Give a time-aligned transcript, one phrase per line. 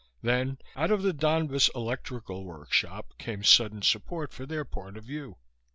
[0.23, 5.37] Then, out of the Donbas Electrical Workshop, came sudden support for their point of view.